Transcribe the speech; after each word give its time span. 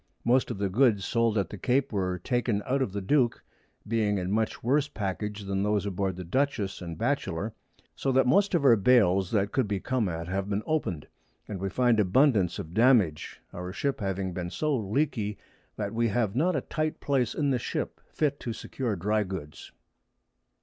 Most 0.25 0.49
of 0.49 0.57
the 0.57 0.67
Goods 0.67 1.05
sold 1.05 1.37
at 1.37 1.51
the 1.51 1.59
Cape 1.59 1.93
were 1.93 2.17
taken 2.17 2.63
out 2.65 2.81
of 2.81 2.91
the 2.91 3.03
Duke, 3.03 3.43
being 3.87 4.17
in 4.17 4.31
much 4.31 4.63
worse 4.63 4.87
Package 4.87 5.41
than 5.43 5.61
those 5.61 5.85
aboard 5.85 6.15
the 6.15 6.23
Dutchess 6.23 6.81
and 6.81 6.97
Batchelor; 6.97 7.53
so 7.95 8.11
that 8.11 8.25
most 8.25 8.55
of 8.55 8.65
our 8.65 8.75
Bales 8.75 9.29
that 9.29 9.51
could 9.51 9.67
be 9.67 9.79
come 9.79 10.09
at, 10.09 10.27
have 10.27 10.49
been 10.49 10.63
open'd, 10.65 11.05
and 11.47 11.59
we 11.59 11.69
find 11.69 11.99
abundance 11.99 12.57
of 12.57 12.73
Damage, 12.73 13.41
our 13.53 13.71
Ship 13.71 13.99
having 13.99 14.33
been 14.33 14.49
so 14.49 14.75
long 14.75 14.91
leaky, 14.91 15.37
that 15.75 15.93
we 15.93 16.07
have 16.07 16.35
not 16.35 16.55
a 16.55 16.61
tight 16.61 16.99
Place 16.99 17.35
in 17.35 17.51
the 17.51 17.59
Ship 17.59 18.01
fit 18.11 18.39
to 18.39 18.53
secure 18.53 18.95
dry 18.95 19.23
Goods. 19.23 19.71